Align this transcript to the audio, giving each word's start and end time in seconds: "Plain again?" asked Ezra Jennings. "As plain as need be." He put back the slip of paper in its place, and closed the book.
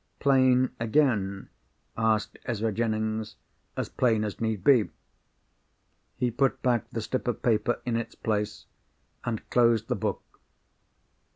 "Plain 0.19 0.71
again?" 0.79 1.49
asked 1.95 2.39
Ezra 2.45 2.71
Jennings. 2.71 3.35
"As 3.77 3.87
plain 3.87 4.23
as 4.23 4.41
need 4.41 4.63
be." 4.63 4.89
He 6.15 6.31
put 6.31 6.59
back 6.63 6.89
the 6.89 7.03
slip 7.03 7.27
of 7.27 7.43
paper 7.43 7.79
in 7.85 7.95
its 7.95 8.15
place, 8.15 8.65
and 9.25 9.47
closed 9.51 9.89
the 9.89 9.95
book. 9.95 10.23